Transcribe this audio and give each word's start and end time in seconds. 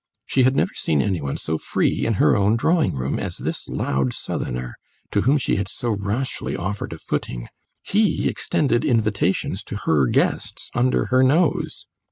She 0.25 0.41
had 0.41 0.55
never 0.55 0.73
seen 0.73 0.99
any 0.99 1.21
one 1.21 1.37
so 1.37 1.59
free 1.59 2.07
in 2.07 2.13
her 2.15 2.35
own 2.35 2.55
drawing 2.55 2.95
room 2.95 3.19
as 3.19 3.37
this 3.37 3.67
loud 3.67 4.13
Southerner, 4.13 4.75
to 5.11 5.21
whom 5.21 5.37
she 5.37 5.57
had 5.57 5.67
so 5.67 5.91
rashly 5.91 6.55
offered 6.55 6.91
a 6.93 6.97
footing; 6.97 7.49
he 7.83 8.27
extended 8.27 8.83
invitations 8.83 9.63
to 9.65 9.77
her 9.85 10.07
guests 10.07 10.71
under 10.73 11.05
her 11.13 11.21
nose. 11.21 11.85